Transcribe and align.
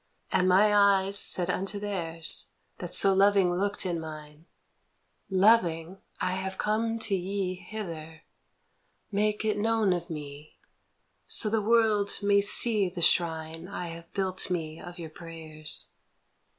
"And 0.33 0.49
my 0.49 0.73
eyes 0.73 1.19
said 1.19 1.51
unto 1.51 1.79
theirs 1.79 2.47
That 2.79 2.95
so 2.95 3.13
loving 3.13 3.53
looked 3.53 3.85
in 3.85 3.99
mine:' 3.99 4.47
Loving, 5.45 5.99
I 6.19 6.31
have 6.31 6.57
come 6.57 6.97
to 6.97 7.13
ye 7.13 7.53
Hither; 7.53 8.23
make 9.11 9.45
it 9.45 9.59
known 9.59 9.93
of 9.93 10.09
me, 10.09 10.57
So 11.27 11.51
the 11.51 11.61
world 11.61 12.17
may 12.23 12.41
see 12.41 12.89
the 12.89 13.03
shrine 13.03 13.67
I 13.67 13.89
have 13.89 14.11
built 14.11 14.49
me 14.49 14.81
of 14.81 14.97
your 14.97 15.11
prayers 15.11 15.89